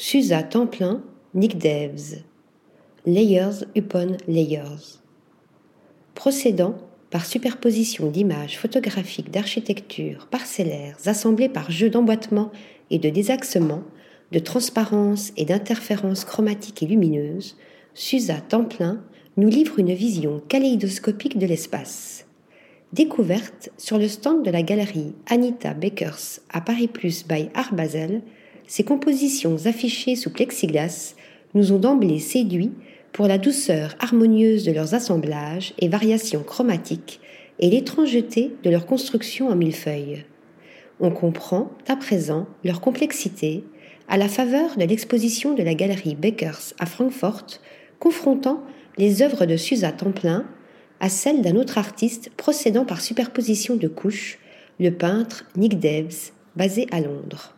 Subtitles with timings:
[0.00, 1.02] Susa plein,
[1.34, 1.56] Nick.
[3.04, 5.00] Layers upon layers.
[6.14, 6.76] Procédant
[7.10, 12.52] par superposition d'images photographiques d'architecture parcellaires assemblées par jeu d'emboîtement
[12.90, 13.82] et de désaxement,
[14.30, 17.56] de transparence et d'interférences chromatiques et lumineuses,
[17.92, 19.02] Susa Templin
[19.36, 22.24] nous livre une vision kaléidoscopique de l'espace.
[22.92, 28.22] Découverte sur le stand de la galerie Anita Bakers à Paris Plus by Art Basel,
[28.68, 31.14] ces compositions affichées sous plexiglas
[31.54, 32.72] nous ont d'emblée séduits
[33.12, 37.20] pour la douceur harmonieuse de leurs assemblages et variations chromatiques
[37.58, 40.24] et l'étrangeté de leur construction en millefeuille.
[41.00, 43.64] On comprend à présent leur complexité
[44.06, 47.46] à la faveur de l'exposition de la galerie Bakers à Francfort,
[47.98, 48.62] confrontant
[48.98, 50.44] les œuvres de Susa Templin
[51.00, 54.38] à celles d'un autre artiste procédant par superposition de couches,
[54.78, 57.57] le peintre Nick Debs, basé à Londres.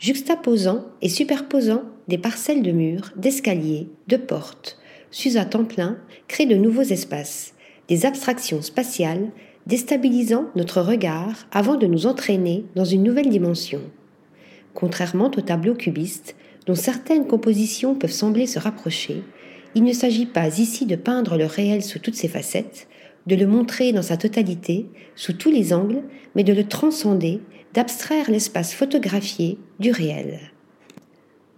[0.00, 4.78] Juxtaposant et superposant des parcelles de murs, d'escaliers, de portes,
[5.10, 7.52] Susa Templin crée de nouveaux espaces,
[7.88, 9.30] des abstractions spatiales
[9.66, 13.82] déstabilisant notre regard avant de nous entraîner dans une nouvelle dimension.
[14.72, 16.34] Contrairement au tableau cubiste,
[16.66, 19.22] dont certaines compositions peuvent sembler se rapprocher,
[19.74, 22.88] il ne s'agit pas ici de peindre le réel sous toutes ses facettes,
[23.26, 26.02] de le montrer dans sa totalité, sous tous les angles,
[26.34, 27.40] mais de le transcender,
[27.74, 30.40] d'abstraire l'espace photographié du réel.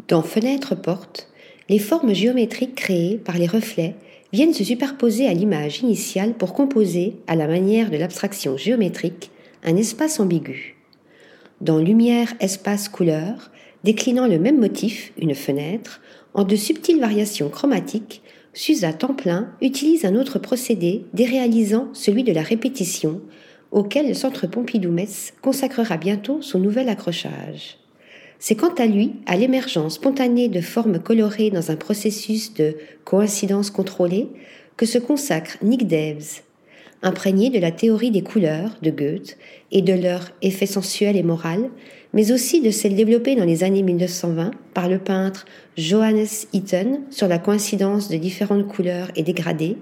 [0.09, 1.29] Dans Fenêtre-Porte,
[1.69, 3.95] les formes géométriques créées par les reflets
[4.33, 9.31] viennent se superposer à l'image initiale pour composer, à la manière de l'abstraction géométrique,
[9.63, 10.77] un espace ambigu.
[11.61, 13.51] Dans Lumière, espace, couleur,
[13.85, 16.01] déclinant le même motif, une fenêtre,
[16.35, 18.23] en de subtiles variations chromatiques,
[18.55, 23.23] Susa Templin utilise un autre procédé déréalisant celui de la répétition,
[23.71, 27.79] auquel le Centre Pompidou-Metz consacrera bientôt son nouvel accrochage.
[28.39, 33.71] C'est quant à lui à l'émergence spontanée de formes colorées dans un processus de coïncidence
[33.71, 34.29] contrôlée
[34.77, 36.43] que se consacre Nick Deves,
[37.03, 39.37] imprégné de la théorie des couleurs de Goethe
[39.71, 41.71] et de leur effet sensuel et moral,
[42.13, 45.45] mais aussi de celle développée dans les années 1920 par le peintre
[45.77, 49.77] Johannes Itten sur la coïncidence de différentes couleurs et dégradés,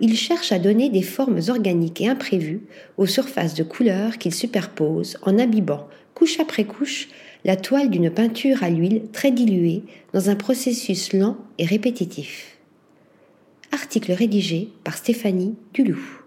[0.00, 2.62] il cherche à donner des formes organiques et imprévues
[2.96, 7.08] aux surfaces de couleurs qu'il superpose en imbibant, couche après couche,
[7.44, 9.82] la toile d'une peinture à l'huile très diluée
[10.12, 12.58] dans un processus lent et répétitif.
[13.72, 16.20] Article rédigé par Stéphanie Duloup.